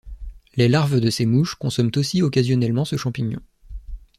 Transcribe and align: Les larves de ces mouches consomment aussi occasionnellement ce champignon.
Les 0.55 0.67
larves 0.67 0.99
de 0.99 1.11
ces 1.11 1.27
mouches 1.27 1.53
consomment 1.53 1.91
aussi 1.95 2.23
occasionnellement 2.23 2.85
ce 2.85 2.97
champignon. 2.97 3.39